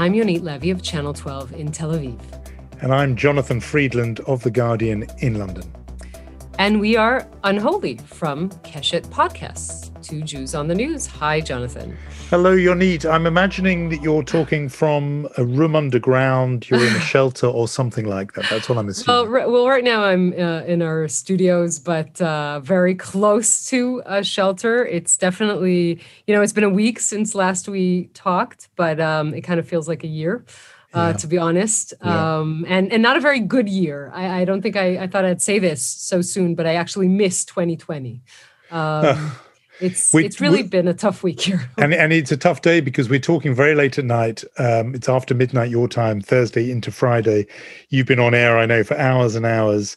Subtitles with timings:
[0.00, 2.18] I'm Yonit Levy of Channel 12 in Tel Aviv.
[2.80, 5.70] And I'm Jonathan Freedland of The Guardian in London.
[6.58, 11.06] And we are Unholy from Keshet Podcasts two Jews on the news.
[11.06, 11.96] Hi, Jonathan.
[12.30, 13.10] Hello, Yonit.
[13.10, 16.68] I'm imagining that you're talking from a room underground.
[16.70, 18.46] You're in a shelter or something like that.
[18.48, 19.30] That's what I'm assuming.
[19.32, 24.24] Well, well right now I'm uh, in our studios, but uh, very close to a
[24.24, 24.84] shelter.
[24.86, 29.42] It's definitely, you know, it's been a week since last we talked, but um, it
[29.42, 30.44] kind of feels like a year.
[30.92, 31.18] Uh, yeah.
[31.18, 32.38] to be honest, yeah.
[32.38, 34.10] um, and and not a very good year.
[34.12, 37.06] I, I don't think I, I thought I'd say this so soon, but I actually
[37.06, 38.20] missed 2020.
[38.72, 39.30] Um,
[39.80, 41.70] it's we, it's really we, been a tough week here.
[41.78, 44.44] and and it's a tough day because we're talking very late at night.
[44.58, 47.46] Um, it's after midnight your time, Thursday into Friday.
[47.88, 49.96] You've been on air, I know, for hours and hours.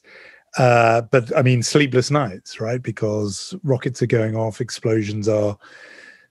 [0.57, 2.81] Uh, but I mean, sleepless nights, right?
[2.81, 5.57] Because rockets are going off, explosions are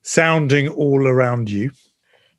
[0.03, 1.71] sounding all around you.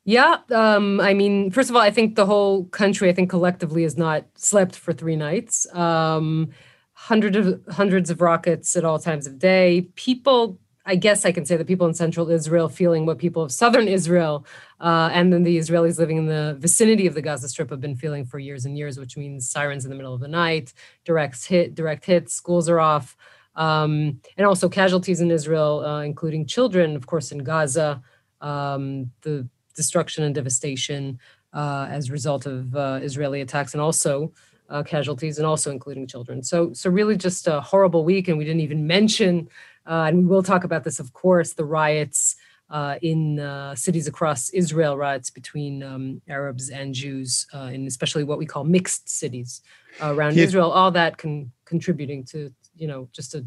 [0.06, 3.84] Yeah, um, I mean, first of all, I think the whole country, I think collectively,
[3.84, 5.66] has not slept for three nights.
[5.74, 6.50] Um,
[6.92, 9.88] hundreds of hundreds of rockets at all times of day.
[9.94, 13.50] People I guess I can say the people in central Israel feeling what people of
[13.50, 14.44] southern Israel
[14.80, 17.96] uh, and then the Israelis living in the vicinity of the Gaza Strip have been
[17.96, 20.74] feeling for years and years, which means sirens in the middle of the night,
[21.04, 23.16] direct hit, direct hits, schools are off,
[23.56, 28.02] um, and also casualties in Israel, uh, including children, of course, in Gaza,
[28.40, 31.18] um, the destruction and devastation
[31.54, 34.32] uh, as a result of uh, Israeli attacks, and also
[34.68, 36.42] uh, casualties, and also including children.
[36.42, 39.48] So, so really, just a horrible week, and we didn't even mention
[39.86, 42.36] and we will talk about this, of course, the riots
[42.70, 48.24] uh, in uh, cities across Israel, riots between um, Arabs and Jews, uh, in especially
[48.24, 49.60] what we call mixed cities
[50.02, 50.44] uh, around yeah.
[50.44, 50.72] Israel.
[50.72, 53.44] All that con- contributing to, you know, just a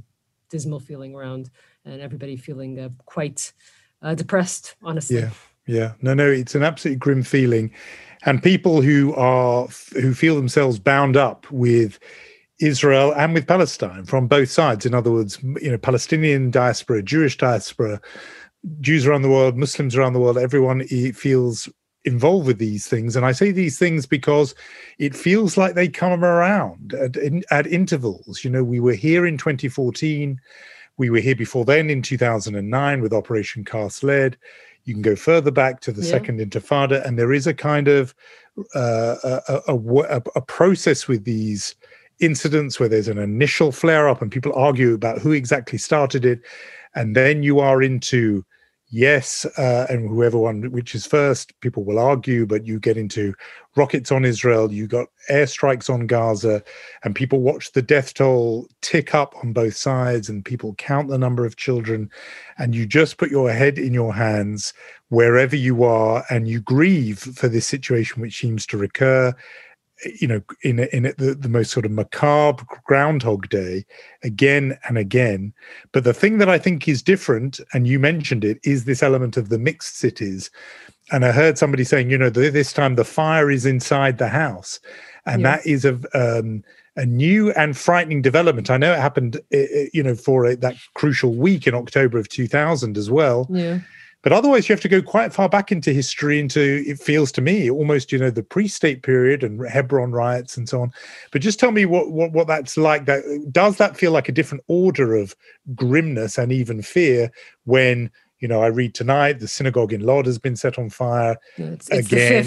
[0.49, 1.49] dismal feeling around
[1.83, 3.51] and everybody feeling uh, quite
[4.15, 5.17] depressed, honestly.
[5.17, 5.31] Yeah,
[5.65, 5.93] yeah.
[6.01, 7.73] No, no, it's an absolutely grim feeling.
[8.23, 11.99] And people who are who feel themselves bound up with
[12.59, 14.85] Israel and with Palestine from both sides.
[14.85, 18.01] In other words, you know, Palestinian diaspora, Jewish diaspora,
[18.81, 21.69] Jews around the world, Muslims around the world, everyone feels
[22.05, 23.15] involved with these things.
[23.15, 24.55] And I say these things because
[24.97, 27.17] it feels like they come around at,
[27.51, 28.43] at intervals.
[28.43, 30.39] You know, we were here in 2014.
[30.97, 34.37] We were here before then in 2009 with Operation Cast Lead.
[34.85, 36.11] You can go further back to the yeah.
[36.11, 38.15] Second Intifada, and there is a kind of
[38.73, 41.75] uh, a, a, a, a process with these
[42.19, 46.41] incidents where there's an initial flare up and people argue about who exactly started it
[46.95, 48.43] and then you are into
[48.89, 53.33] yes uh, and whoever one which is first people will argue but you get into
[53.75, 56.63] rockets on israel you got airstrikes on gaza
[57.03, 61.17] and people watch the death toll tick up on both sides and people count the
[61.17, 62.09] number of children
[62.57, 64.73] and you just put your head in your hands
[65.09, 69.35] wherever you are and you grieve for this situation which seems to recur
[70.19, 73.85] you know, in in the, the most sort of macabre Groundhog Day
[74.23, 75.53] again and again.
[75.91, 79.37] But the thing that I think is different, and you mentioned it, is this element
[79.37, 80.49] of the mixed cities.
[81.11, 84.79] And I heard somebody saying, you know, this time the fire is inside the house,
[85.25, 85.57] and yeah.
[85.57, 86.63] that is a um,
[86.97, 88.69] a new and frightening development.
[88.69, 92.17] I know it happened, eh, eh, you know, for a, that crucial week in October
[92.17, 93.47] of 2000 as well.
[93.49, 93.79] Yeah.
[94.27, 97.39] But otherwise, you have to go quite far back into history, into it feels to
[97.39, 100.91] me almost, you know, the pre-state period and Hebron riots and so on.
[101.31, 103.05] But just tell me what what, what that's like.
[103.05, 103.23] That
[103.53, 105.33] does that feel like a different order of
[105.75, 107.31] grimness and even fear
[107.63, 108.11] when
[108.41, 111.89] you know I read tonight the synagogue in Lod has been set on fire it's,
[111.89, 112.45] it's again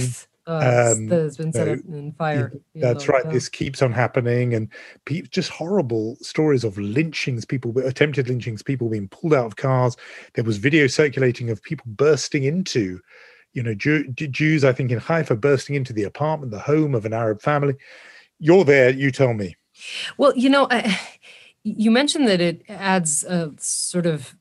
[0.55, 2.53] um, that has been set up in fire.
[2.75, 3.29] That's right.
[3.31, 4.69] This keeps on happening, and
[5.05, 9.97] pe- just horrible stories of lynchings, people attempted lynchings, people being pulled out of cars.
[10.35, 13.01] There was video circulating of people bursting into,
[13.53, 14.65] you know, Jew- Jews.
[14.65, 17.75] I think in Haifa bursting into the apartment, the home of an Arab family.
[18.39, 18.91] You're there.
[18.91, 19.57] You tell me.
[20.17, 20.99] Well, you know, I,
[21.63, 24.35] you mentioned that it adds a sort of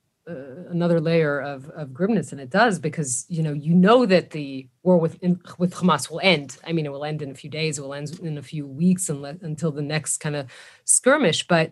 [0.69, 4.67] another layer of, of grimness, and it does because you know you know that the
[4.83, 5.17] war with
[5.57, 6.57] with Hamas will end.
[6.65, 8.67] I mean, it will end in a few days, it will end in a few
[8.67, 10.47] weeks, and until the next kind of
[10.83, 11.47] skirmish.
[11.47, 11.71] But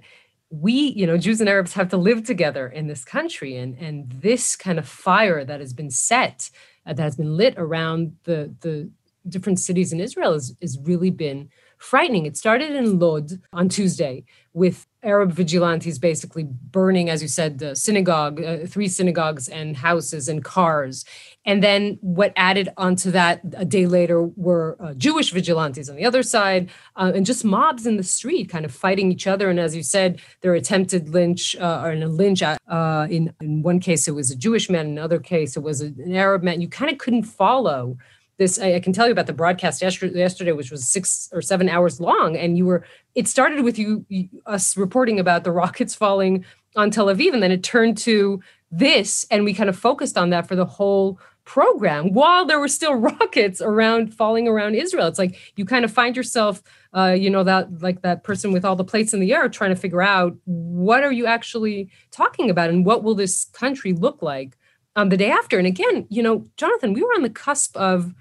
[0.50, 4.12] we, you know, Jews and Arabs have to live together in this country, and and
[4.12, 6.50] this kind of fire that has been set,
[6.86, 8.89] uh, that has been lit around the the
[9.28, 12.25] different cities in Israel, has is really been frightening.
[12.25, 17.75] It started in Lod on Tuesday with Arab vigilantes basically burning, as you said, the
[17.75, 21.06] synagogue, uh, three synagogues and houses and cars.
[21.45, 26.06] And then what added onto that a day later were uh, Jewish vigilantes on the
[26.06, 29.50] other side uh, and just mobs in the street kind of fighting each other.
[29.50, 32.41] And as you said, there attempted lynch uh, or in a lynch.
[32.41, 34.88] Uh, in, in one case, it was a Jewish man.
[34.88, 36.62] In another case, it was an Arab man.
[36.62, 37.97] You kind of couldn't follow
[38.38, 41.69] this I, I can tell you about the broadcast yesterday, which was six or seven
[41.69, 42.86] hours long, and you were
[43.16, 46.45] it started with you, you us reporting about the rockets falling
[46.75, 48.42] on Tel Aviv, and then it turned to
[48.72, 52.68] this, and we kind of focused on that for the whole program while there were
[52.68, 55.07] still rockets around falling around Israel.
[55.07, 56.62] It's like you kind of find yourself,
[56.95, 59.72] uh, you know, that like that person with all the plates in the air trying
[59.72, 64.22] to figure out what are you actually talking about and what will this country look
[64.22, 64.57] like
[64.98, 65.57] um, the day after.
[65.57, 68.13] And again, you know, Jonathan, we were on the cusp of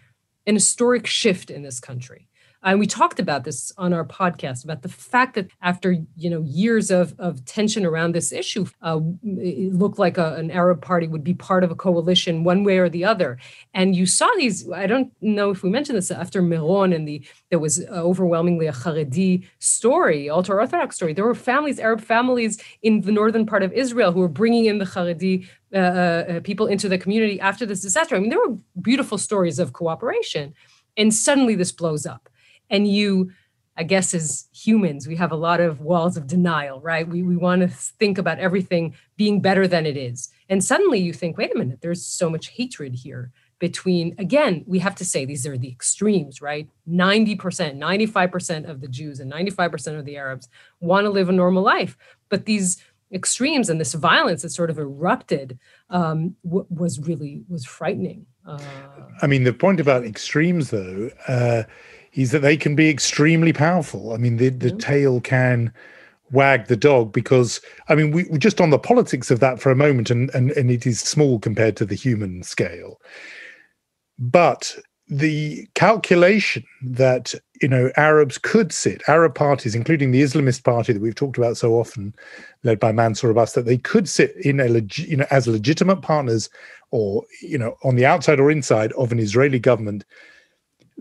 [0.47, 2.29] an historic shift in this country.
[2.67, 6.43] And we talked about this on our podcast about the fact that after you know
[6.43, 11.07] years of, of tension around this issue uh, it looked like a, an arab party
[11.07, 13.39] would be part of a coalition one way or the other.
[13.73, 17.25] And you saw these i don't know if we mentioned this after Meron and the
[17.51, 21.13] there was overwhelmingly a Haredi story ultra orthodox story.
[21.13, 24.79] There were families arab families in the northern part of israel who were bringing in
[24.79, 25.47] the Haredi
[25.77, 28.17] uh, uh, people into the community after this disaster.
[28.17, 30.55] I mean there were beautiful stories of cooperation
[30.97, 32.29] and suddenly this blows up.
[32.71, 33.31] And you
[33.79, 37.07] i guess as humans we have a lot of walls of denial right?
[37.07, 40.31] We, we want to think about everything being better than it is.
[40.49, 44.79] And suddenly you think wait a minute there's so much hatred here between again we
[44.79, 46.69] have to say these are the extremes right?
[46.89, 50.49] 90% 95% of the jews and 95% of the arabs
[50.81, 51.99] want to live a normal life.
[52.31, 55.59] But these extremes and this violence that sort of erupted
[55.91, 58.59] um, w- was really was frightening uh,
[59.23, 61.63] i mean the point about extremes though uh,
[62.17, 64.13] is that they can be extremely powerful.
[64.13, 64.79] I mean, the, the mm-hmm.
[64.79, 65.73] tail can
[66.33, 69.77] wag the dog because I mean we just on the politics of that for a
[69.77, 73.01] moment and, and and it is small compared to the human scale.
[74.19, 74.77] But
[75.07, 81.03] the calculation that you know Arabs could sit, Arab parties, including the Islamist party that
[81.03, 82.15] we've talked about so often,
[82.63, 86.03] led by Mansour Abbas, that they could sit in a leg- you know as legitimate
[86.03, 86.49] partners,
[86.91, 90.05] or you know on the outside or inside of an Israeli government.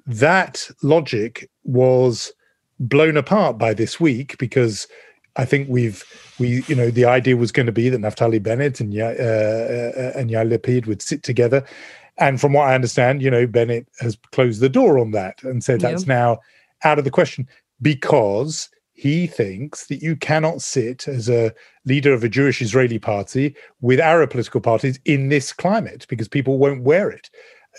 [0.06, 2.32] That logic was
[2.80, 4.88] blown apart by this week because
[5.36, 6.04] I think we've
[6.40, 10.12] we you know the idea was going to be that Naftali Bennett and uh, uh,
[10.16, 11.66] and Yair Lapid would sit together,
[12.18, 15.64] and from what I understand, you know Bennett has closed the door on that and
[15.64, 15.92] said yeah.
[15.92, 16.40] that's now
[16.84, 17.48] out of the question
[17.82, 21.54] because he thinks that you cannot sit as a
[21.84, 26.58] leader of a Jewish Israeli party with Arab political parties in this climate because people
[26.58, 27.30] won't wear it.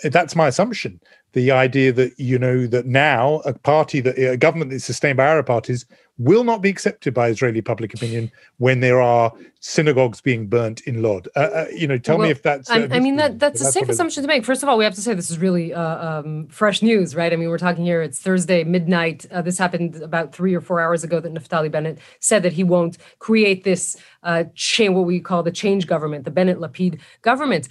[0.03, 1.01] That's my assumption
[1.33, 5.27] the idea that you know that now a party that a government that's sustained by
[5.27, 5.85] Arab parties
[6.17, 11.01] will not be accepted by Israeli public opinion when there are synagogues being burnt in
[11.01, 11.27] Lod.
[11.35, 12.69] Uh, uh, you know, tell well, me if that's.
[12.69, 14.45] Uh, I mean, that that's a safe assumption to make.
[14.45, 17.31] First of all, we have to say this is really uh, um, fresh news, right?
[17.31, 18.01] I mean, we're talking here.
[18.01, 19.25] It's Thursday midnight.
[19.31, 21.19] Uh, this happened about three or four hours ago.
[21.19, 25.51] That Naftali Bennett said that he won't create this uh, change, what we call the
[25.51, 27.67] change government, the Bennett Lapid government.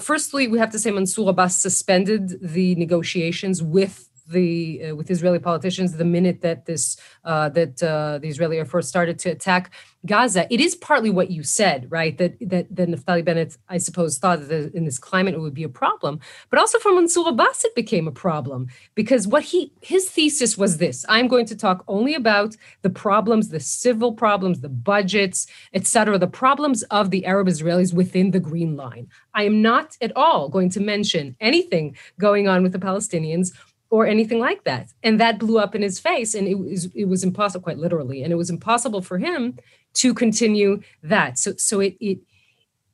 [0.00, 5.38] firstly, we have to say Mansour Abbas suspended the negotiations with the uh, with Israeli
[5.38, 9.72] politicians the minute that this uh, that uh, the Israeli Air Force started to attack
[10.06, 10.46] Gaza.
[10.50, 12.16] It is partly what you said, right?
[12.16, 15.62] That that that Naftali Bennett, I suppose, thought that in this climate it would be
[15.64, 20.08] a problem, but also for Mansour Abbas it became a problem because what he his
[20.08, 24.70] thesis was this: I'm going to talk only about the problems, the civil problems, the
[24.70, 29.08] budgets, etc., the problems of the Arab Israelis within the Green Line.
[29.34, 33.52] I am not at all going to mention anything going on with the Palestinians
[33.90, 34.92] or anything like that.
[35.02, 36.34] And that blew up in his face.
[36.34, 39.58] And it was it was impossible, quite literally, and it was impossible for him
[39.94, 41.38] to continue that.
[41.38, 42.18] So so it it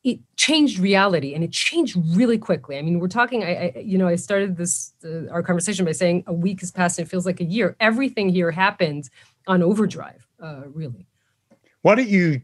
[0.03, 2.79] it changed reality and it changed really quickly.
[2.79, 3.45] I mean, we're talking.
[3.45, 6.73] I, I you know I started this uh, our conversation by saying a week has
[6.73, 7.77] passed and it feels like a year.
[7.79, 9.11] Everything here happened
[9.47, 11.07] on overdrive, uh, really.
[11.83, 12.41] Why don't you?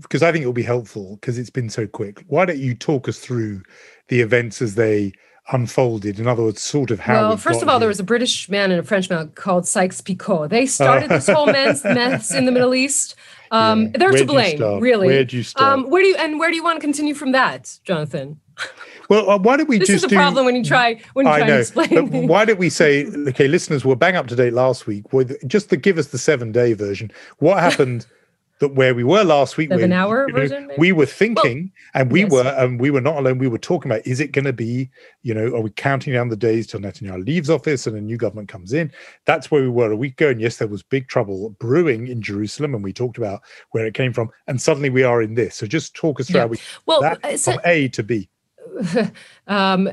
[0.00, 2.24] Because I think it will be helpful because it's been so quick.
[2.28, 3.62] Why don't you talk us through
[4.08, 5.12] the events as they
[5.52, 6.18] unfolded?
[6.18, 7.28] In other words, sort of how.
[7.28, 7.80] Well, first of all, here.
[7.80, 10.50] there was a British man and a French man called Sykes-Picot.
[10.50, 13.14] They started this whole mess, mess in the Middle East.
[13.50, 13.90] Um, yeah.
[13.94, 15.06] They're Where'd to blame, really.
[15.06, 15.72] Where do you start?
[15.72, 18.40] Um, where do you and where do you want to continue from that, Jonathan?
[19.08, 20.02] Well, uh, why don't we this just?
[20.02, 22.26] This is the problem when you try when you I try know, to explain.
[22.26, 25.70] why don't we say, okay, listeners were bang up to date last week with just
[25.70, 27.12] to give us the seven day version.
[27.38, 28.06] What happened?
[28.58, 30.68] That where we were last week, seven hour version.
[30.68, 32.30] Know, we were thinking, well, and we yes.
[32.30, 33.38] were, and we were not alone.
[33.38, 34.90] We were talking about: is it going to be,
[35.22, 38.16] you know, are we counting down the days till Netanyahu leaves office and a new
[38.16, 38.90] government comes in?
[39.24, 40.30] That's where we were a week ago.
[40.30, 43.94] And yes, there was big trouble brewing in Jerusalem, and we talked about where it
[43.94, 44.30] came from.
[44.46, 45.56] And suddenly we are in this.
[45.56, 46.42] So just talk us through yeah.
[46.42, 48.28] how we well that, uh, so, from A to B.
[49.46, 49.90] um,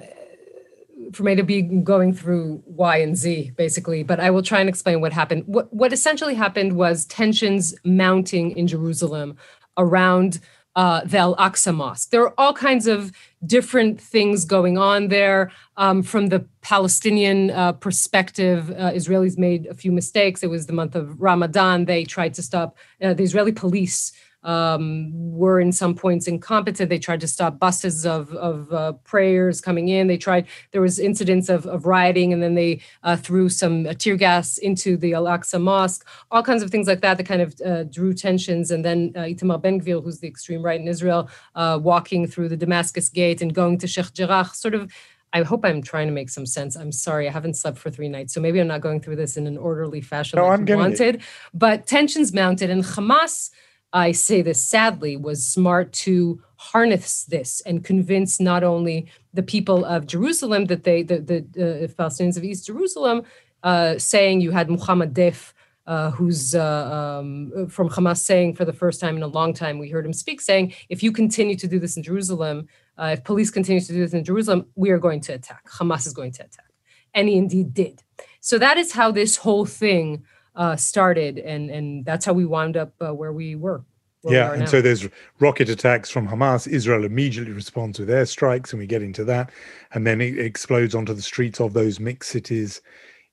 [1.11, 4.69] for me to be going through Y and Z basically, but I will try and
[4.69, 5.43] explain what happened.
[5.45, 9.37] What what essentially happened was tensions mounting in Jerusalem
[9.77, 10.39] around
[10.75, 12.09] uh, the Al Aqsa Mosque.
[12.09, 13.11] There are all kinds of
[13.45, 15.51] different things going on there.
[15.77, 20.43] Um, from the Palestinian uh, perspective, uh, Israelis made a few mistakes.
[20.43, 21.85] It was the month of Ramadan.
[21.85, 26.89] They tried to stop uh, the Israeli police um, were in some points incompetent.
[26.89, 30.07] They tried to stop buses of, of uh, prayers coming in.
[30.07, 33.93] They tried, there was incidents of, of rioting, and then they uh, threw some uh,
[33.93, 37.55] tear gas into the Al-Aqsa Mosque, all kinds of things like that that kind of
[37.65, 38.71] uh, drew tensions.
[38.71, 42.57] And then uh, Itamar Ben-Gvir, who's the extreme right in Israel, uh, walking through the
[42.57, 44.91] Damascus Gate and going to Sheikh Jarrah, sort of
[45.35, 46.75] I hope I'm trying to make some sense.
[46.75, 49.35] I'm sorry, I haven't slept for three nights, so maybe I'm not going through this
[49.35, 51.15] in an orderly fashion no, like I'm you wanted.
[51.15, 51.21] It.
[51.55, 53.49] But tensions mounted, and Hamas
[53.93, 59.85] I say this sadly, was smart to harness this and convince not only the people
[59.85, 63.23] of Jerusalem that they, the, the uh, Palestinians of East Jerusalem,
[63.61, 65.53] uh, saying you had Muhammad Deif,
[65.85, 69.77] uh, who's uh, um, from Hamas, saying for the first time in a long time,
[69.77, 73.23] we heard him speak, saying, if you continue to do this in Jerusalem, uh, if
[73.23, 75.69] police continue to do this in Jerusalem, we are going to attack.
[75.69, 76.65] Hamas is going to attack.
[77.13, 78.01] And he indeed did.
[78.39, 82.77] So that is how this whole thing uh, started, and and that's how we wound
[82.77, 83.83] up uh, where we were.
[84.21, 84.67] Where yeah, we and now.
[84.67, 85.07] so there's
[85.39, 86.67] rocket attacks from Hamas.
[86.67, 89.51] Israel immediately responds with airstrikes, and we get into that,
[89.93, 92.81] and then it explodes onto the streets of those mixed cities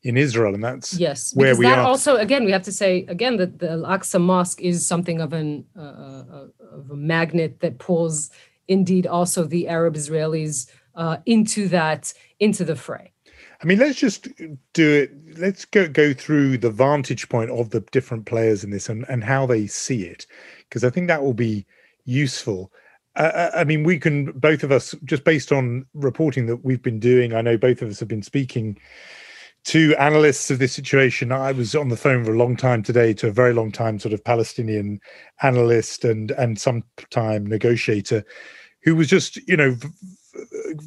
[0.02, 1.34] in Israel, and that's yes.
[1.34, 1.86] Where we that are.
[1.86, 5.64] also again we have to say again that the Al-Aqsa Mosque is something of an
[5.76, 8.30] uh, uh, of a magnet that pulls
[8.66, 13.12] indeed also the Arab Israelis uh, into that into the fray.
[13.62, 14.28] I mean, let's just
[14.72, 15.38] do it.
[15.38, 19.22] Let's go go through the vantage point of the different players in this and, and
[19.22, 20.26] how they see it,
[20.68, 21.66] because I think that will be
[22.04, 22.72] useful.
[23.16, 27.00] Uh, I mean, we can both of us, just based on reporting that we've been
[27.00, 27.34] doing.
[27.34, 28.78] I know both of us have been speaking
[29.64, 31.30] to analysts of this situation.
[31.30, 33.98] I was on the phone for a long time today to a very long time
[33.98, 35.00] sort of Palestinian
[35.42, 38.24] analyst and and sometime negotiator
[38.82, 39.76] who was just you know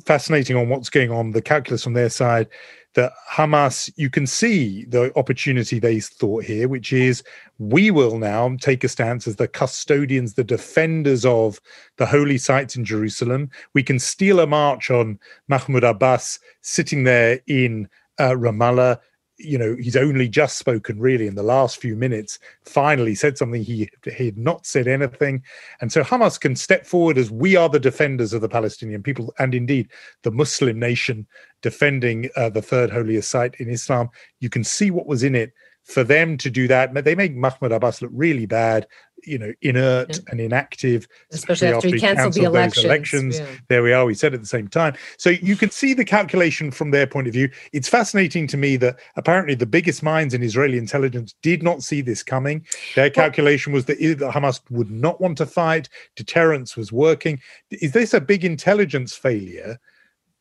[0.06, 2.48] fascinating on what's going on, the calculus on their side,
[2.96, 7.24] that Hamas, you can see the opportunity they thought here, which is
[7.58, 11.60] we will now take a stance as the custodians, the defenders of
[11.98, 13.50] the holy sites in Jerusalem.
[13.74, 19.00] We can steal a march on Mahmoud Abbas sitting there in uh, Ramallah
[19.44, 23.64] you know he's only just spoken really in the last few minutes finally said something
[23.64, 25.44] he, he had not said anything.
[25.82, 29.34] And so hamas can step forward as we are the defenders of the palestinian people
[29.40, 29.90] and indeed
[30.24, 31.28] the muslim nation
[31.62, 34.10] defending uh, the third holiest site in islam.
[34.40, 35.54] You can see what was in it.
[35.84, 38.88] For them to do that they make mahmoud abbas look really bad
[39.26, 40.24] you know inert yeah.
[40.30, 43.40] and inactive especially, after, he canceled, canceled the elections, elections.
[43.40, 43.46] Yeah.
[43.70, 46.72] there we are we said at the same time so you can see the calculation
[46.72, 50.44] from their point of view it's fascinating to me that apparently the biggest minds in
[50.44, 52.66] israeli intelligence did not see this coming
[52.96, 57.40] their calculation was that hamas would not want to fight deterrence was working
[57.72, 59.78] is this a big intelligence failure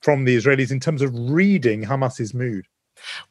[0.00, 2.66] from the israelis in terms of reading hamas's mood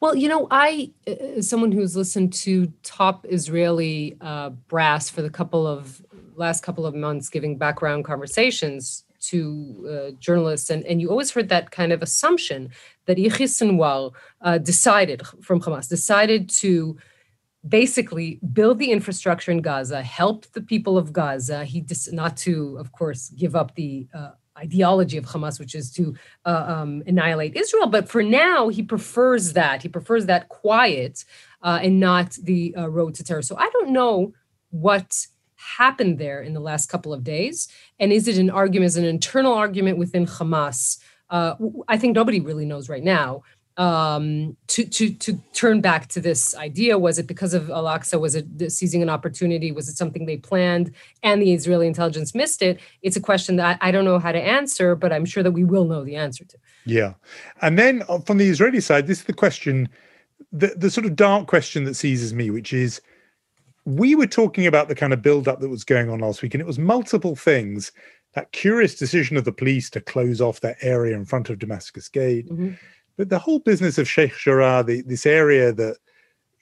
[0.00, 5.10] well, you know, I, as uh, uh, someone who's listened to top Israeli uh, brass
[5.10, 6.02] for the couple of
[6.34, 11.48] last couple of months, giving background conversations to uh, journalists, and, and you always heard
[11.48, 12.70] that kind of assumption
[13.06, 16.96] that Yahya Sinwar uh, decided from Hamas decided to
[17.68, 21.64] basically build the infrastructure in Gaza, help the people of Gaza.
[21.64, 25.90] He dis- not to, of course, give up the uh, ideology of Hamas, which is
[25.92, 26.14] to
[26.44, 27.86] uh, um, annihilate Israel.
[27.86, 29.82] But for now, he prefers that.
[29.82, 31.24] He prefers that quiet
[31.62, 33.42] uh, and not the uh, road to terror.
[33.42, 34.32] So I don't know
[34.70, 35.26] what
[35.78, 37.68] happened there in the last couple of days.
[38.00, 40.98] And is it an argument, is an internal argument within Hamas?
[41.30, 41.54] Uh,
[41.88, 43.42] I think nobody really knows right now
[43.76, 46.98] um, to to to turn back to this idea?
[46.98, 48.20] Was it because of Al-Aqsa?
[48.20, 49.72] Was it seizing an opportunity?
[49.72, 52.80] Was it something they planned and the Israeli intelligence missed it?
[53.02, 55.64] It's a question that I, don't know how to answer, but I'm sure that we
[55.64, 56.58] will know the answer to.
[56.84, 57.14] Yeah,
[57.60, 59.88] and then uh, from the Israeli side, this is the question,
[60.52, 63.00] the the sort of dark question that seizes me, which is.
[63.84, 66.54] We were talking about the kind of build up that was going on last week,
[66.54, 67.90] and it was multiple things.
[68.34, 72.08] That curious decision of the police to close off that area in front of Damascus
[72.08, 72.74] Gate, mm-hmm
[73.16, 75.96] but the whole business of Sheikh Jarrah, the, this area that,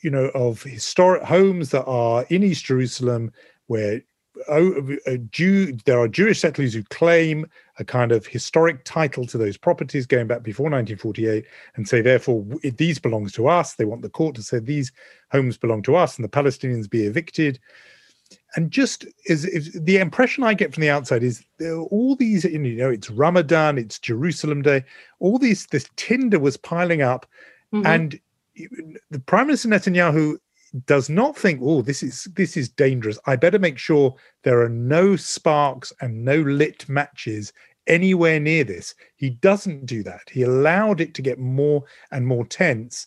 [0.02, 3.32] you know, of historic homes that are in East Jerusalem
[3.66, 4.02] where
[4.48, 4.96] oh,
[5.30, 7.46] Jew, there are Jewish settlers who claim
[7.78, 11.44] a kind of historic title to those properties going back before 1948
[11.76, 12.44] and say, therefore,
[12.76, 13.74] these belongs to us.
[13.74, 14.92] They want the court to say these
[15.30, 17.58] homes belong to us and the Palestinians be evicted
[18.56, 21.44] and just is, the impression I get from the outside is
[21.90, 24.84] all these, you know, it's Ramadan, it's Jerusalem Day,
[25.18, 27.26] all these, this tinder was piling up,
[27.72, 27.86] mm-hmm.
[27.86, 28.20] and
[29.10, 30.38] the Prime Minister Netanyahu
[30.86, 33.18] does not think, oh, this is this is dangerous.
[33.26, 34.14] I better make sure
[34.44, 37.52] there are no sparks and no lit matches
[37.86, 38.94] anywhere near this.
[39.16, 40.22] He doesn't do that.
[40.30, 43.06] He allowed it to get more and more tense.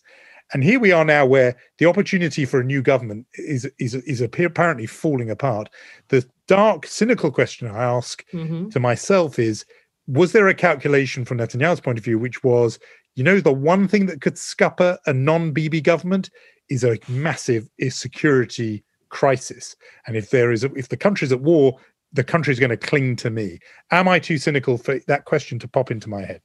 [0.52, 4.20] And here we are now, where the opportunity for a new government is is is
[4.20, 5.70] apparently falling apart.
[6.08, 8.68] The dark, cynical question I ask mm-hmm.
[8.68, 9.64] to myself is:
[10.06, 12.78] Was there a calculation from Netanyahu's point of view, which was,
[13.14, 16.30] you know, the one thing that could scupper a non-Bibi government
[16.68, 21.78] is a massive security crisis, and if there is, a, if the country's at war,
[22.12, 23.58] the country's going to cling to me.
[23.90, 26.40] Am I too cynical for that question to pop into my head?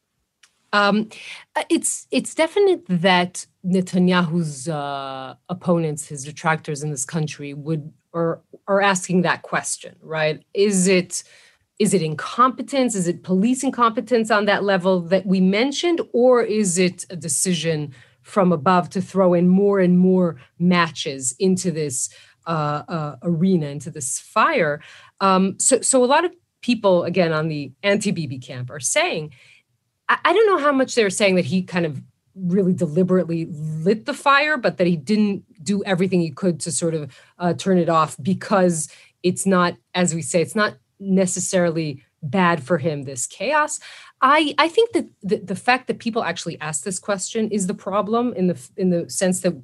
[0.71, 1.09] Um,
[1.55, 8.41] uh, it's it's definite that Netanyahu's uh, opponents, his detractors in this country, would or
[8.67, 10.43] are asking that question, right?
[10.53, 11.23] Is it
[11.77, 12.93] is it incompetence?
[12.93, 17.93] Is it police incompetence on that level that we mentioned, or is it a decision
[18.21, 22.09] from above to throw in more and more matches into this
[22.47, 24.81] uh, uh, arena, into this fire?
[25.21, 29.31] Um, so, so a lot of people, again, on the anti-Bibi camp, are saying
[30.09, 32.01] I, don't know how much they're saying that he kind of
[32.35, 36.93] really deliberately lit the fire, but that he didn't do everything he could to sort
[36.93, 38.89] of uh, turn it off because
[39.23, 43.79] it's not, as we say, it's not necessarily bad for him this chaos.
[44.21, 47.73] I i think that the, the fact that people actually ask this question is the
[47.73, 49.55] problem in the in the sense that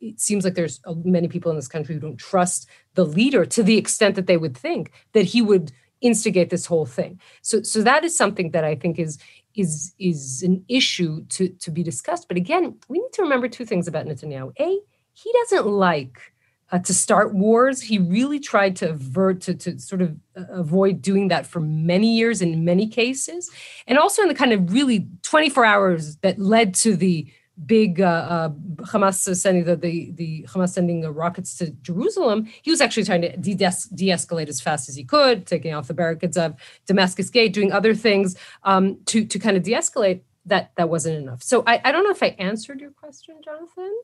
[0.00, 3.62] it seems like there's many people in this country who don't trust the leader to
[3.62, 7.20] the extent that they would think that he would instigate this whole thing.
[7.42, 9.18] So so that is something that i think is
[9.58, 12.28] is is an issue to to be discussed.
[12.28, 14.52] But again, we need to remember two things about Netanyahu.
[14.60, 14.80] A,
[15.12, 16.32] he doesn't like
[16.70, 17.82] uh, to start wars.
[17.82, 22.16] He really tried to avert to to sort of uh, avoid doing that for many
[22.16, 23.50] years in many cases,
[23.86, 27.30] and also in the kind of really 24 hours that led to the
[27.66, 28.48] big uh, uh,
[28.84, 33.36] Hamas sending the, the, the Hamas sending rockets to Jerusalem, he was actually trying to
[33.36, 36.54] de- de-escalate as fast as he could, taking off the barricades of
[36.86, 40.20] Damascus Gate, doing other things um, to to kind of de-escalate.
[40.46, 41.42] That that wasn't enough.
[41.42, 43.94] So I, I don't know if I answered your question, Jonathan.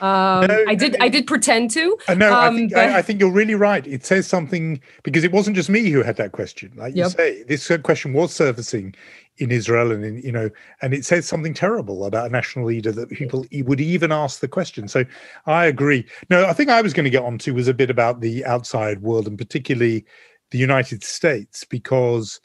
[0.00, 0.96] Um, no, I did.
[1.00, 1.98] I did pretend to.
[2.06, 2.78] Uh, no, um, I, think, but...
[2.78, 3.86] I, I, think you're really right.
[3.86, 6.72] It says something because it wasn't just me who had that question.
[6.76, 7.12] Like you yep.
[7.12, 8.94] say, this question was surfacing
[9.38, 10.50] in Israel, and in, you know,
[10.82, 14.48] and it says something terrible about a national leader that people would even ask the
[14.48, 14.88] question.
[14.88, 15.04] So
[15.46, 16.06] I agree.
[16.28, 19.02] No, I think I was going to get onto was a bit about the outside
[19.02, 20.04] world, and particularly
[20.50, 22.40] the United States, because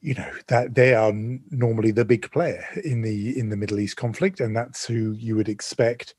[0.00, 3.96] you know that they are normally the big player in the in the Middle East
[3.96, 6.14] conflict, and that's who you would expect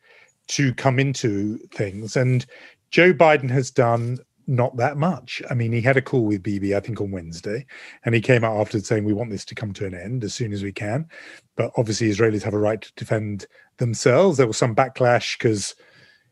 [0.49, 2.17] to come into things.
[2.17, 2.45] And
[2.91, 5.41] Joe Biden has done not that much.
[5.49, 7.65] I mean, he had a call with Bibi, I think, on Wednesday,
[8.03, 10.33] and he came out after saying we want this to come to an end as
[10.33, 11.07] soon as we can.
[11.55, 13.45] But obviously, Israelis have a right to defend
[13.77, 14.37] themselves.
[14.37, 15.75] There was some backlash because,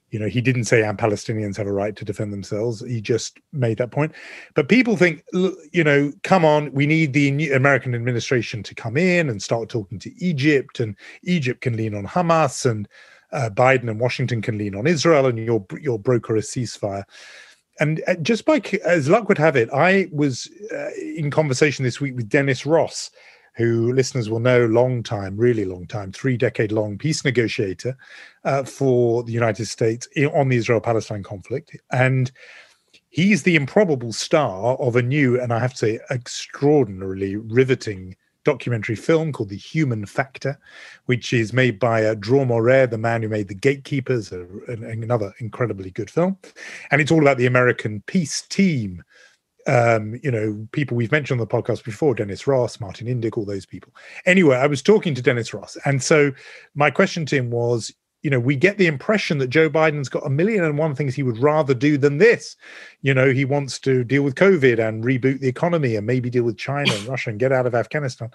[0.09, 2.81] you know, he didn't say and Palestinians have a right to defend themselves.
[2.85, 4.13] He just made that point.
[4.55, 9.29] But people think, you know, come on, we need the American administration to come in
[9.29, 12.87] and start talking to Egypt, and Egypt can lean on Hamas and.
[13.33, 17.03] Uh, Biden and Washington can lean on Israel, and you'll you'll broker a ceasefire
[17.79, 22.01] and uh, just by as luck would have it, I was uh, in conversation this
[22.01, 23.11] week with Dennis Ross,
[23.57, 27.97] who listeners will know, long time, really long time, three decade long peace negotiator
[28.43, 32.31] uh, for the United States on the Israel Palestine conflict, and
[33.09, 38.15] he's the improbable star of a new and I have to say extraordinarily riveting
[38.47, 40.57] documentary film called The Human Factor,
[41.07, 45.33] which is made by uh, Dror Moreh, the man who made The Gatekeepers, uh, another
[45.39, 46.37] incredibly good film.
[46.89, 49.03] And it's all about the American peace team.
[49.67, 53.45] Um, you know, people we've mentioned on the podcast before, Dennis Ross, Martin Indyk, all
[53.45, 53.93] those people.
[54.25, 55.77] Anyway, I was talking to Dennis Ross.
[55.85, 56.31] And so
[56.73, 60.25] my question to him was, you know, we get the impression that Joe Biden's got
[60.25, 62.55] a million and one things he would rather do than this.
[63.01, 66.43] You know, he wants to deal with COVID and reboot the economy and maybe deal
[66.43, 68.31] with China and Russia and get out of Afghanistan.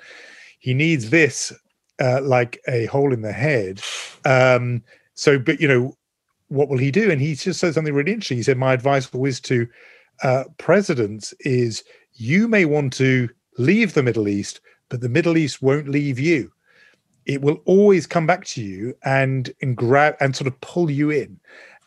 [0.60, 1.52] He needs this
[2.00, 3.80] uh, like a hole in the head.
[4.24, 4.82] Um,
[5.14, 5.96] so, but you know,
[6.48, 7.10] what will he do?
[7.10, 8.36] And he just said something really interesting.
[8.36, 9.66] He said, "My advice was to
[10.22, 15.62] uh, presidents is you may want to leave the Middle East, but the Middle East
[15.62, 16.52] won't leave you."
[17.26, 21.10] it will always come back to you and and grab and sort of pull you
[21.10, 21.38] in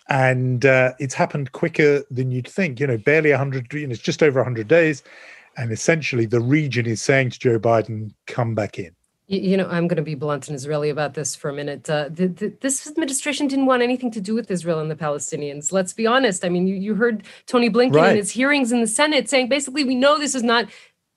[0.08, 4.02] and uh, it's happened quicker than you'd think you know barely 100 you know it's
[4.02, 5.04] just over 100 days
[5.58, 8.92] and essentially the region is saying to joe biden come back in
[9.28, 11.90] you know, I'm going to be blunt and Israeli about this for a minute.
[11.90, 15.72] Uh, the, the, this administration didn't want anything to do with Israel and the Palestinians.
[15.72, 16.46] Let's be honest.
[16.46, 18.12] I mean, you, you heard Tony Blinken right.
[18.12, 20.68] in his hearings in the Senate saying basically, we know this is not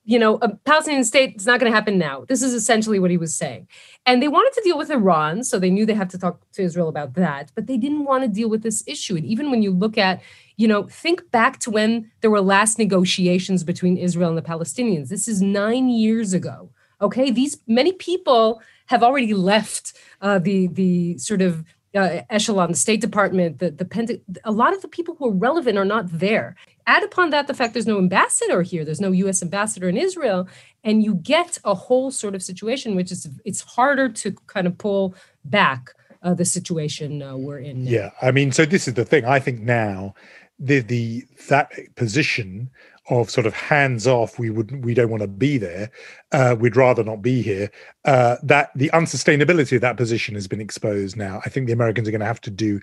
[0.09, 2.25] you know, a Palestinian state is not going to happen now.
[2.27, 3.69] This is essentially what he was saying.
[4.07, 6.63] And they wanted to deal with Iran, so they knew they had to talk to
[6.63, 9.17] Israel about that, but they didn't want to deal with this issue.
[9.17, 10.23] And even when you look at,
[10.57, 15.11] you know, think back to when there were last negotiations between Israel and the Palestinians.
[15.11, 16.71] This is nine years ago.
[17.01, 22.77] Okay, these many people have already left uh, the the sort of uh, echelon, the
[22.77, 24.21] State Department, the the.
[24.45, 26.57] A lot of the people who are relevant are not there.
[26.87, 29.43] Add upon that the fact there's no ambassador here, there's no U.S.
[29.43, 30.49] ambassador in Israel,
[30.85, 34.77] and you get a whole sort of situation which is it's harder to kind of
[34.79, 35.91] pull back
[36.23, 37.85] uh, the situation uh, we're in.
[37.85, 37.91] Now.
[37.91, 39.25] Yeah, I mean, so this is the thing.
[39.25, 40.15] I think now
[40.59, 42.71] the the that position
[43.11, 45.91] of sort of hands off we would we don't want to be there
[46.33, 47.71] uh, we'd rather not be here
[48.05, 52.07] uh, that the unsustainability of that position has been exposed now i think the americans
[52.09, 52.81] are going to have to do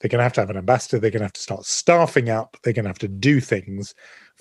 [0.00, 0.98] they're going to have to have an ambassador.
[0.98, 2.56] They're going to have to start staffing up.
[2.62, 3.94] They're going to have to do things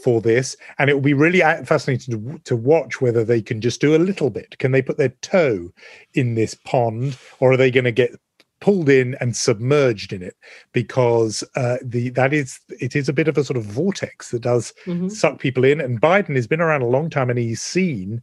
[0.04, 0.56] for this.
[0.78, 3.98] And it will be really fascinating to, to watch whether they can just do a
[3.98, 4.58] little bit.
[4.60, 5.72] Can they put their toe
[6.13, 8.12] in this pond or are they going to get
[8.60, 10.36] pulled in and submerged in it
[10.72, 14.41] because uh, the that is it is a bit of a sort of vortex that
[14.41, 15.10] does mm-hmm.
[15.10, 18.22] suck people in and biden has been around a long time and he's seen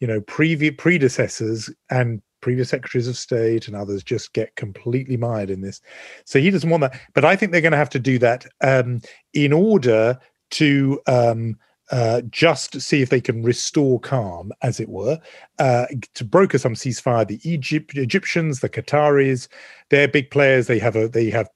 [0.00, 5.48] you know previous predecessors and previous secretaries of state and others just get completely mired
[5.48, 5.80] in this.
[6.26, 7.00] So he doesn't want that.
[7.14, 9.00] But I think they're going to have to do that um,
[9.32, 10.18] in order
[10.50, 11.56] to um,
[11.92, 15.20] uh, just see if they can restore calm, as it were,
[15.58, 17.28] uh, to broker some ceasefire.
[17.28, 19.46] The Egypt, Egyptians, the Qataris,
[19.90, 20.68] they're big players.
[20.68, 21.50] They have a they have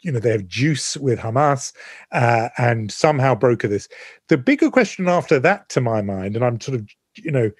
[0.00, 1.72] you know they have juice with Hamas,
[2.10, 3.88] uh, and somehow broker this.
[4.28, 7.52] The bigger question after that, to my mind, and I'm sort of you know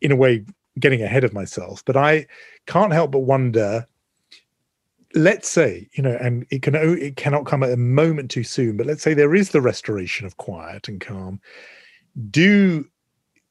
[0.00, 0.42] in a way
[0.80, 2.26] getting ahead of myself, but I
[2.66, 3.86] can't help but wonder.
[5.14, 8.76] Let's say, you know, and it can it cannot come at a moment too soon,
[8.76, 11.40] but let's say there is the restoration of quiet and calm.
[12.30, 12.84] Do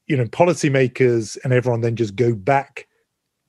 [0.06, 2.86] you know policymakers and everyone then just go back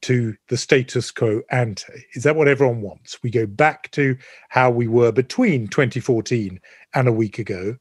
[0.03, 2.05] to the status quo ante?
[2.13, 3.21] Is that what everyone wants?
[3.21, 4.17] We go back to
[4.49, 6.59] how we were between 2014
[6.93, 7.75] and a week ago,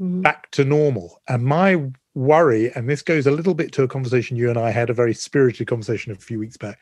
[0.00, 0.22] mm-hmm.
[0.22, 1.20] back to normal.
[1.28, 4.70] And my worry, and this goes a little bit to a conversation you and I
[4.70, 6.78] had, a very spirited conversation a few weeks back.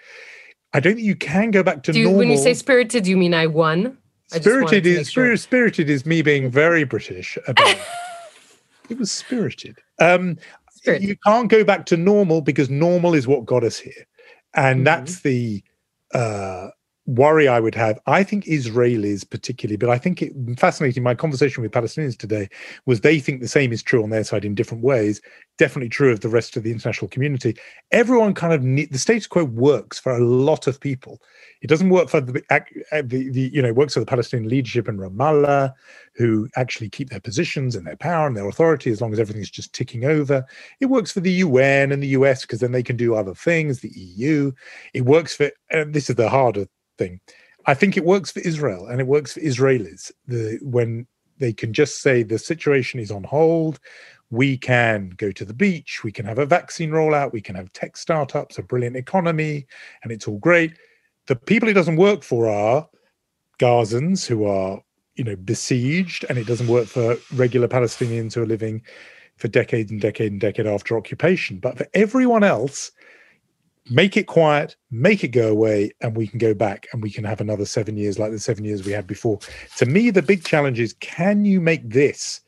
[0.75, 2.19] I don't think you can go back to you, normal.
[2.19, 3.99] When you say spirited, you mean I won?
[4.29, 5.37] Spirited is sure.
[5.37, 7.77] spirited is me being very British about.
[8.89, 9.79] it was spirited.
[9.99, 10.39] Um,
[10.71, 11.09] spirited.
[11.09, 14.07] You can't go back to normal because normal is what got us here,
[14.55, 14.85] and mm-hmm.
[14.85, 15.63] that's the
[16.15, 16.69] uh,
[17.07, 17.99] worry I would have.
[18.07, 21.03] I think Israelis particularly, but I think it fascinating.
[21.03, 22.49] My conversation with Palestinians today
[22.87, 25.21] was they think the same is true on their side in different ways.
[25.59, 27.57] Definitely true of the rest of the international community.
[27.91, 31.21] Everyone kind of need, the status quo works for a lot of people.
[31.61, 32.61] It doesn't work for the, uh,
[33.03, 35.73] the, the you know works for the Palestinian leadership in Ramallah,
[36.15, 39.51] who actually keep their positions and their power and their authority as long as everything's
[39.51, 40.45] just ticking over.
[40.81, 43.81] It works for the UN and the US because then they can do other things.
[43.81, 44.53] The EU.
[44.95, 45.51] It works for.
[45.71, 46.67] And this is the harder
[46.99, 47.21] thing.
[47.67, 50.11] I think it works for Israel and it works for Israelis.
[50.27, 51.07] The when
[51.39, 53.81] they can just say the situation is on hold,
[54.31, 57.73] we can go to the beach, we can have a vaccine rollout, we can have
[57.73, 59.67] tech startups, a brilliant economy,
[60.03, 60.73] and it's all great.
[61.27, 62.89] The people it doesn't work for are
[63.59, 64.81] Gazans who are,
[65.15, 68.83] you know, besieged, and it doesn't work for regular Palestinians who are living
[69.37, 71.59] for decades and decade and decade after occupation.
[71.59, 72.91] But for everyone else,
[73.91, 77.25] make it quiet, make it go away, and we can go back and we can
[77.25, 79.39] have another seven years like the seven years we had before.
[79.79, 82.41] To me, the big challenge is can you make this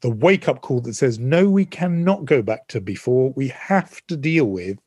[0.00, 3.32] the wake up call that says, no, we cannot go back to before?
[3.36, 4.78] We have to deal with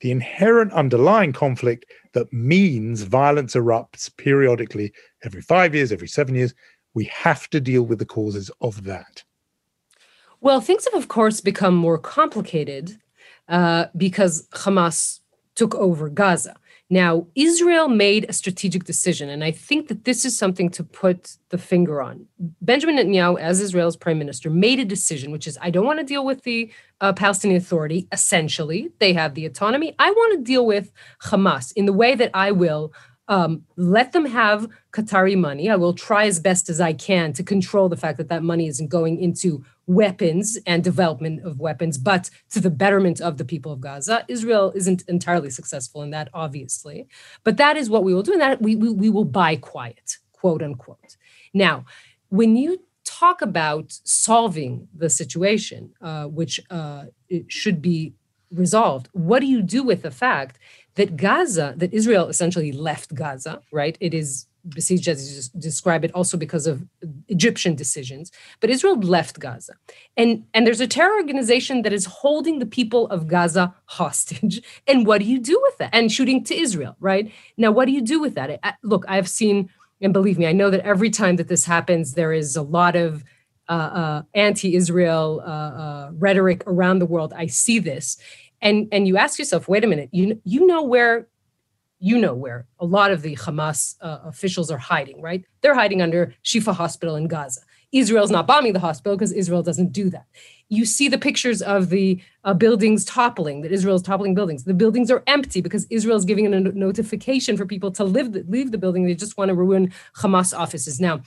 [0.00, 4.92] the inherent underlying conflict that means violence erupts periodically
[5.24, 6.54] every five years, every seven years.
[6.94, 9.24] We have to deal with the causes of that.
[10.40, 12.98] Well, things have, of course, become more complicated
[13.48, 15.20] uh, because Hamas
[15.54, 16.56] took over Gaza.
[16.90, 21.36] Now, Israel made a strategic decision, and I think that this is something to put
[21.48, 22.26] the finger on.
[22.60, 26.04] Benjamin Netanyahu, as Israel's prime minister, made a decision, which is I don't want to
[26.04, 28.90] deal with the uh, Palestinian Authority, essentially.
[28.98, 29.94] They have the autonomy.
[29.98, 32.92] I want to deal with Hamas in the way that I will
[33.28, 35.70] um, let them have Qatari money.
[35.70, 38.66] I will try as best as I can to control the fact that that money
[38.66, 43.72] isn't going into weapons and development of weapons, but to the betterment of the people
[43.72, 44.24] of Gaza.
[44.28, 47.06] Israel isn't entirely successful in that, obviously,
[47.42, 50.18] but that is what we will do, and that we, we, we will buy quiet,
[50.32, 51.16] quote unquote.
[51.52, 51.84] Now,
[52.28, 57.04] when you talk about solving the situation, uh, which uh,
[57.48, 58.14] should be
[58.50, 60.58] resolved, what do you do with the fact
[60.94, 63.98] that Gaza, that Israel essentially left Gaza, right?
[64.00, 66.84] It is besieged as you describe it also because of
[67.28, 69.74] Egyptian decisions, but Israel left Gaza.
[70.16, 74.62] And, and there's a terror organization that is holding the people of Gaza hostage.
[74.86, 75.90] And what do you do with that?
[75.92, 77.32] And shooting to Israel, right?
[77.56, 78.60] Now, what do you do with that?
[78.62, 82.14] I, look, I've seen, and believe me, I know that every time that this happens,
[82.14, 83.24] there is a lot of
[83.68, 87.32] uh, uh, anti-Israel uh, uh rhetoric around the world.
[87.34, 88.18] I see this,
[88.60, 91.28] and and you ask yourself, wait a minute, you you know where
[92.04, 95.42] you know where a lot of the Hamas uh, officials are hiding, right?
[95.62, 97.62] They're hiding under Shifa Hospital in Gaza.
[97.92, 100.26] Israel's not bombing the hospital because Israel doesn't do that.
[100.68, 104.64] You see the pictures of the uh, buildings toppling, that Israel is toppling buildings.
[104.64, 108.70] The buildings are empty because Israel is giving a notification for people to live, leave
[108.70, 109.06] the building.
[109.06, 111.00] They just want to ruin Hamas offices.
[111.00, 111.22] Now,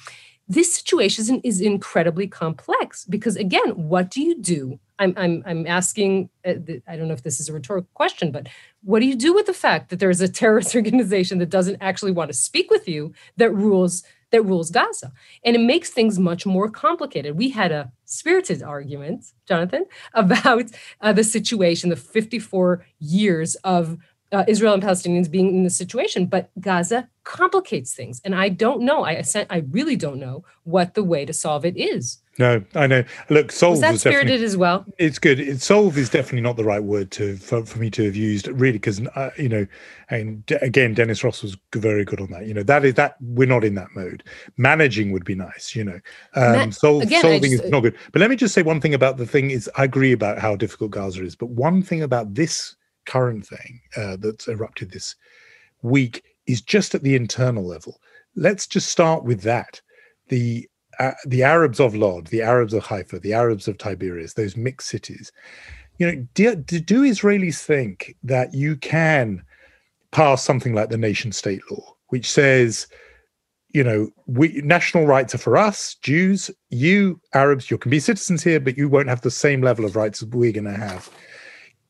[0.47, 6.29] this situation is incredibly complex because, again, what do you do I'm I'm I'm asking.
[6.45, 6.55] Uh,
[6.88, 8.47] I don't know if this is a rhetorical question, but
[8.83, 11.77] what do you do with the fact that there is a terrorist organization that doesn't
[11.81, 15.13] actually want to speak with you that rules that rules Gaza,
[15.45, 17.38] and it makes things much more complicated.
[17.38, 20.65] We had a spirited argument, Jonathan, about
[21.01, 23.97] uh, the situation, the 54 years of
[24.31, 28.81] uh, Israel and Palestinians being in this situation, but Gaza complicates things, and I don't
[28.81, 29.05] know.
[29.05, 32.19] I I really don't know what the way to solve it is.
[32.39, 33.03] No, I know.
[33.29, 34.85] Look, solve was that spirited as well.
[34.99, 35.39] It's good.
[35.39, 38.47] It, solve is definitely not the right word to for, for me to have used,
[38.47, 39.65] really, because uh, you know,
[40.09, 42.45] and again, Dennis Ross was very good on that.
[42.45, 44.23] You know, that is that we're not in that mode.
[44.57, 45.75] Managing would be nice.
[45.75, 45.99] You know,
[46.35, 47.95] um, solve, again, solving just, is not good.
[48.11, 50.55] But let me just say one thing about the thing is, I agree about how
[50.55, 52.75] difficult Gaza is, but one thing about this
[53.07, 55.15] current thing uh, that's erupted this
[55.81, 57.99] week is just at the internal level.
[58.35, 59.81] Let's just start with that.
[60.29, 60.67] The
[60.99, 64.89] uh, the Arabs of Lod, the Arabs of Haifa, the Arabs of Tiberias, those mixed
[64.89, 65.31] cities.
[65.99, 69.43] You know, do, do Israelis think that you can
[70.11, 72.87] pass something like the nation state law, which says,
[73.69, 78.43] you know, we national rights are for us, Jews, you Arabs, you can be citizens
[78.43, 81.09] here, but you won't have the same level of rights as we're going to have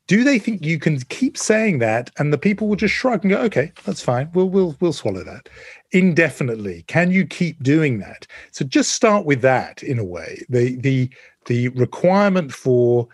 [0.08, 3.30] do they think you can keep saying that and the people will just shrug and
[3.30, 4.30] go okay that's fine.
[4.34, 5.48] We'll we'll we'll swallow that.
[5.92, 6.84] Indefinitely.
[6.88, 8.26] Can you keep doing that?
[8.50, 10.44] So just start with that in a way.
[10.48, 11.10] The the
[11.46, 13.08] the requirement for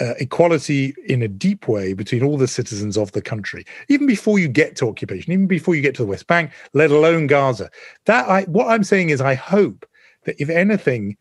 [0.00, 4.38] uh, equality in a deep way between all the citizens of the country even before
[4.38, 7.68] you get to occupation even before you get to the west bank let alone gaza.
[8.06, 9.84] That i what i'm saying is i hope
[10.26, 11.16] that if anything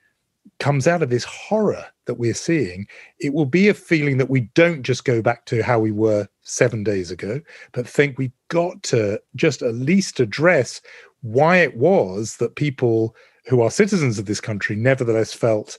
[0.60, 2.88] comes out of this horror that we're seeing,
[3.20, 6.28] it will be a feeling that we don't just go back to how we were
[6.42, 7.40] seven days ago,
[7.72, 10.82] but think we've got to just at least address
[11.22, 15.78] why it was that people who are citizens of this country nevertheless felt,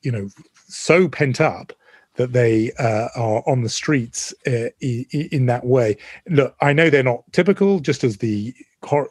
[0.00, 0.30] you know,
[0.68, 1.74] so pent up
[2.14, 5.98] that they uh, are on the streets uh, in that way.
[6.28, 8.54] Look, I know they're not typical, just as the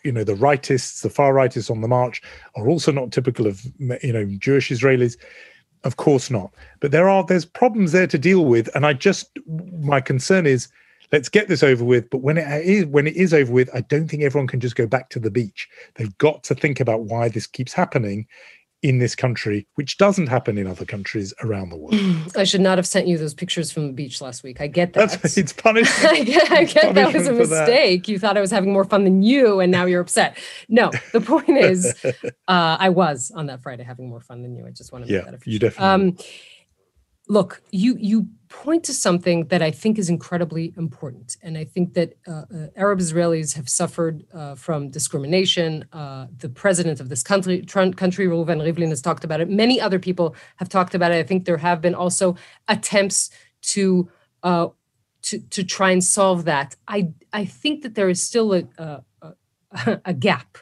[0.03, 2.21] you know the rightists, the far rightists on the march
[2.55, 3.61] are also not typical of
[4.01, 5.17] you know Jewish Israelis.
[5.87, 6.51] Of course not.
[6.81, 9.29] But there are there's problems there to deal with, and I just
[9.81, 10.67] my concern is
[11.13, 12.09] let's get this over with.
[12.09, 14.75] But when it is when it is over with, I don't think everyone can just
[14.75, 15.69] go back to the beach.
[15.95, 18.27] They've got to think about why this keeps happening
[18.83, 21.95] in this country, which doesn't happen in other countries around the world.
[22.35, 24.61] I should not have sent you those pictures from the beach last week.
[24.61, 25.19] I get that.
[25.21, 26.13] That's, it's punishment.
[26.13, 28.03] I get, I get that was a mistake.
[28.03, 28.11] That.
[28.11, 30.37] You thought I was having more fun than you, and now you're upset.
[30.69, 31.93] No, the point is,
[32.47, 34.65] uh, I was on that Friday having more fun than you.
[34.65, 36.09] I just want to make yeah, that you definitely.
[36.09, 36.17] Um,
[37.27, 41.35] look, you you point to something that I think is incredibly important.
[41.41, 45.85] And I think that uh, uh, Arab Israelis have suffered uh, from discrimination.
[45.91, 49.49] Uh, the president of this country, country, Reuven Rivlin, has talked about it.
[49.49, 51.15] Many other people have talked about it.
[51.15, 52.35] I think there have been also
[52.67, 53.29] attempts
[53.73, 54.09] to
[54.43, 54.67] uh,
[55.23, 56.75] to, to try and solve that.
[56.87, 60.57] I, I think that there is still a, a, a gap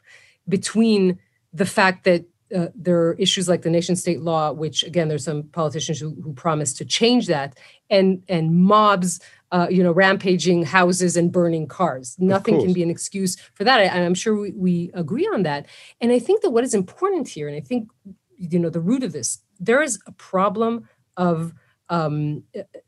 [0.47, 1.19] between
[1.53, 5.23] the fact that uh, there are issues like the nation state law, which again, there's
[5.23, 7.57] some politicians who, who promise to change that,
[7.89, 9.19] and and mobs,
[9.51, 12.15] uh, you know, rampaging houses and burning cars.
[12.19, 13.79] Nothing can be an excuse for that.
[13.79, 15.65] I, am sure we, we agree on that.
[16.01, 17.89] And I think that what is important here, and I think
[18.37, 21.53] you know, the root of this, there is a problem of
[21.89, 22.43] um,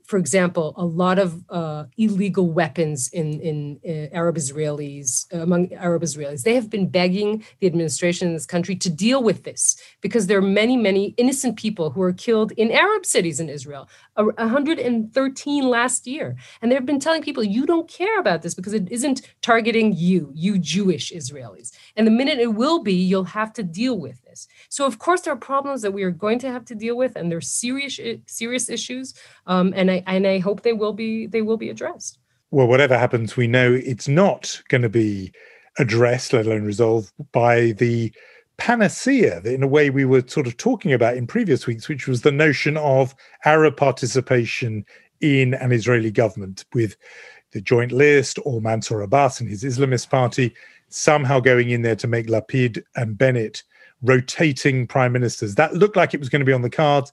[0.07, 6.01] for example, a lot of uh, illegal weapons in in uh, Arab Israelis among Arab
[6.01, 6.43] Israelis.
[6.43, 10.37] They have been begging the administration in this country to deal with this because there
[10.37, 13.89] are many many innocent people who are killed in Arab cities in Israel.
[14.15, 18.89] 113 last year, and they've been telling people you don't care about this because it
[18.89, 21.71] isn't targeting you, you Jewish Israelis.
[21.95, 24.47] And the minute it will be, you'll have to deal with this.
[24.69, 27.15] So of course there are problems that we are going to have to deal with,
[27.17, 29.13] and there's serious serious issues.
[29.45, 32.19] Um, and I and I hope they will be they will be addressed.
[32.51, 35.31] Well, whatever happens, we know it's not going to be
[35.77, 38.13] addressed, let alone resolved, by the
[38.57, 42.07] panacea that in a way we were sort of talking about in previous weeks, which
[42.07, 43.13] was the notion of
[43.45, 44.85] Arab participation
[45.21, 46.95] in an Israeli government with
[47.51, 50.53] the joint list or Mansour Abbas and his Islamist party
[50.89, 53.63] somehow going in there to make Lapid and Bennett
[54.01, 55.55] rotating prime ministers.
[55.55, 57.11] That looked like it was going to be on the cards.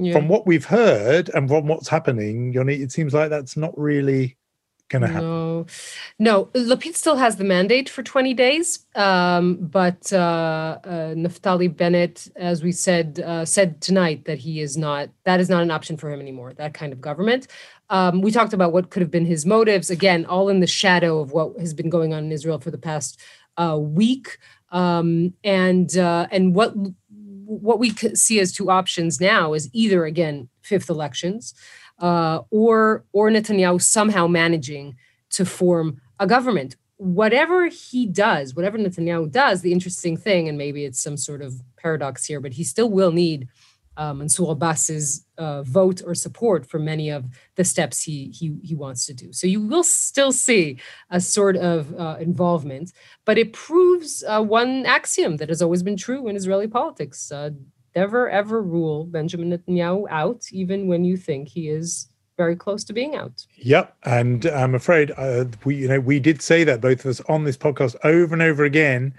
[0.00, 0.12] Yeah.
[0.12, 4.36] From what we've heard and from what's happening, Yoni, it seems like that's not really
[4.88, 5.28] going to happen.
[5.28, 5.66] No,
[6.18, 6.44] no.
[6.54, 12.62] Lapid still has the mandate for 20 days, um, but uh, uh, Naftali Bennett, as
[12.62, 15.10] we said, uh, said tonight that he is not.
[15.24, 16.52] That is not an option for him anymore.
[16.54, 17.48] That kind of government.
[17.90, 19.90] Um, we talked about what could have been his motives.
[19.90, 22.78] Again, all in the shadow of what has been going on in Israel for the
[22.78, 23.20] past
[23.56, 24.38] uh, week,
[24.70, 26.74] um, and uh, and what
[27.48, 31.54] what we see as two options now is either again fifth elections,
[31.98, 34.96] uh, or or Netanyahu somehow managing
[35.30, 36.76] to form a government.
[36.98, 41.62] Whatever he does, whatever Netanyahu does, the interesting thing, and maybe it's some sort of
[41.76, 43.48] paradox here, but he still will need
[43.98, 48.74] um, Mansour Abbas's uh, vote or support for many of the steps he, he he
[48.74, 49.32] wants to do.
[49.32, 50.78] So you will still see
[51.10, 52.92] a sort of uh, involvement,
[53.24, 57.50] but it proves uh, one axiom that has always been true in Israeli politics: uh,
[57.96, 62.92] never ever rule Benjamin Netanyahu out, even when you think he is very close to
[62.92, 63.44] being out.
[63.56, 67.20] Yep, and I'm afraid uh, we you know we did say that both of us
[67.28, 69.12] on this podcast over and over again.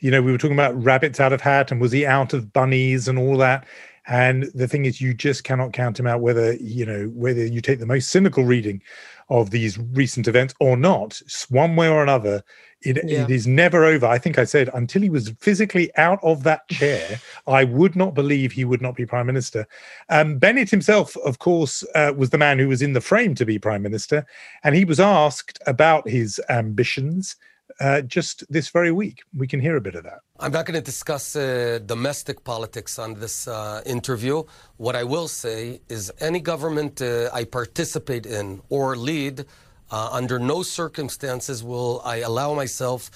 [0.00, 2.52] You know, we were talking about rabbits out of hat and was he out of
[2.52, 3.64] bunnies and all that
[4.06, 7.60] and the thing is, you just cannot count him out whether you know whether you
[7.60, 8.82] take the most cynical reading
[9.30, 11.20] of these recent events or not.
[11.48, 12.42] One way or another,
[12.82, 13.22] it, yeah.
[13.22, 14.06] it is never over.
[14.06, 18.14] I think I said until he was physically out of that chair, I would not
[18.14, 19.66] believe he would not be prime minister.
[20.10, 23.46] Um, Bennett himself, of course, uh, was the man who was in the frame to
[23.46, 24.26] be prime minister,
[24.62, 27.36] and he was asked about his ambitions
[27.80, 29.22] uh, just this very week.
[29.36, 30.20] We can hear a bit of that.
[30.38, 34.44] I'm not going to discuss uh, domestic politics on this uh, interview.
[34.76, 39.46] What I will say is any government uh, I participate in or lead,
[39.90, 43.10] uh, under no circumstances will I allow myself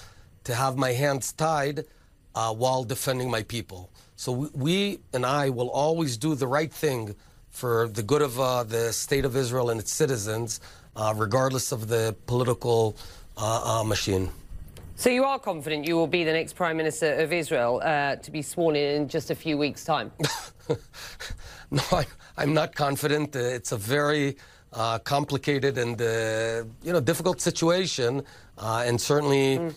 [0.45, 1.85] to have my hands tied
[2.35, 3.91] uh, while defending my people.
[4.15, 7.15] So we and I will always do the right thing
[7.49, 8.35] for the good of
[8.69, 10.59] the state of Israel and its citizens,
[11.15, 12.95] regardless of the political
[13.85, 14.29] machine.
[14.99, 18.31] So you are confident you will be the next Prime Minister of Israel uh, to
[18.31, 20.11] be sworn in in just a few weeks' time?
[21.71, 22.05] no, I,
[22.37, 23.33] am not confident.
[23.33, 24.35] Uh, it's a very
[24.73, 28.23] uh, complicated and uh, you know difficult situation,
[28.57, 29.73] uh, and certainly mm.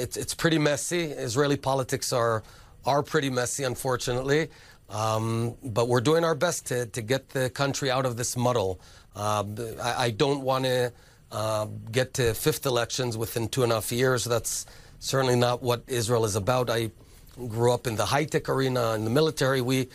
[0.00, 1.02] it's it's pretty messy.
[1.02, 2.42] Israeli politics are
[2.86, 4.48] are pretty messy, unfortunately.
[4.88, 8.80] Um, but we're doing our best to, to get the country out of this muddle.
[9.14, 10.92] I, I don't want to
[11.32, 14.24] uh, get to fifth elections within two and a half years.
[14.24, 14.66] That's
[14.98, 16.70] certainly not what Israel is about.
[16.70, 16.90] I
[17.48, 19.60] grew up in the high tech arena, in the military.
[19.60, 19.88] We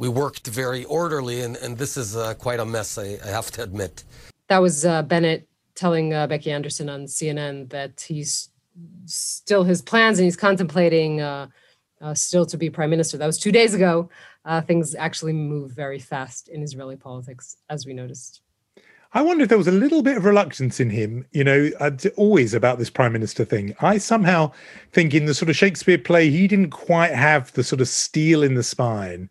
[0.00, 3.50] we worked very orderly, and, and this is uh, quite a mess, I, I, have
[3.50, 4.02] to admit.
[4.48, 8.48] That was uh, Bennett telling uh, Becky Anderson on CNN that he's
[9.04, 11.48] still his plans and he's contemplating uh,
[12.00, 13.18] uh, still to be prime minister.
[13.18, 14.08] That was two days ago.
[14.66, 18.40] things actually move very fast in Israeli politics, as we noticed.
[19.12, 21.90] I wonder if there was a little bit of reluctance in him, you know, uh,
[22.16, 23.74] always about this prime minister thing.
[23.80, 24.52] I somehow
[24.92, 28.44] think in the sort of Shakespeare play, he didn't quite have the sort of steel
[28.44, 29.28] in the spine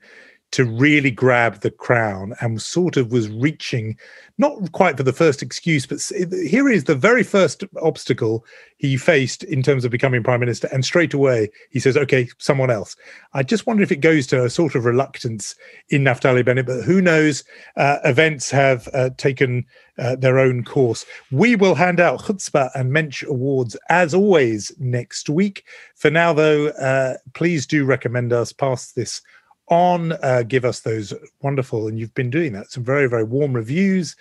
[0.52, 3.98] to really grab the crown and sort of was reaching
[4.38, 6.00] not quite for the first excuse but
[6.48, 8.46] here is the very first obstacle
[8.78, 12.72] he faced in terms of becoming prime minister and straight away he says okay someone
[12.72, 12.96] else.
[13.34, 15.56] I just wonder if it goes to a sort of reluctance
[15.90, 17.44] in naftali bennett but who knows?
[17.78, 19.66] Uh, events have uh, taken
[19.98, 21.06] uh, their own course.
[21.32, 25.66] We will hand out chutzpah and mensch awards as always next week.
[25.96, 29.22] For now though uh, please do recommend us past this
[29.70, 33.54] on, uh, give us those wonderful, and you've been doing that, some very, very warm
[33.54, 34.16] reviews.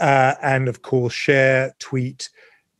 [0.00, 2.28] Uh, and of course, share, tweet,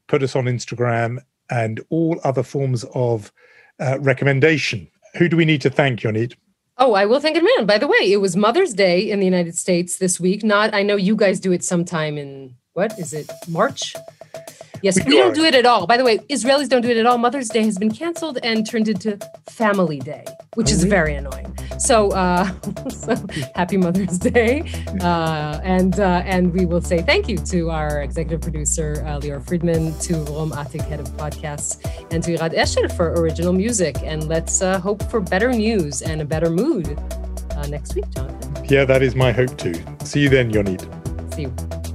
[0.06, 1.18] put us on Instagram,
[1.50, 3.32] and all other forms of
[3.80, 4.88] uh, recommendation.
[5.18, 6.34] Who do we need to thank, Yonit?
[6.76, 7.66] Oh, I will thank it, man.
[7.66, 10.42] By the way, it was Mother's Day in the United States this week.
[10.42, 13.94] Not, I know you guys do it sometime in what is it, March?
[14.84, 15.86] Yes, we, we don't do it at all.
[15.86, 17.16] By the way, Israelis don't do it at all.
[17.16, 19.18] Mother's Day has been canceled and turned into
[19.48, 20.26] Family Day,
[20.56, 21.56] which is very annoying.
[21.78, 22.50] So, uh,
[22.90, 23.16] so
[23.54, 24.70] happy Mother's Day,
[25.00, 29.42] uh, and uh, and we will say thank you to our executive producer uh, Lior
[29.42, 33.96] Friedman, to Rom Atik, head of podcasts, and to Irad Esher for original music.
[34.02, 36.98] And let's uh, hope for better news and a better mood
[37.52, 38.66] uh, next week, Jonathan.
[38.66, 39.82] Yeah, that is my hope too.
[40.04, 40.84] See you then, Yonit.
[41.34, 41.93] See you.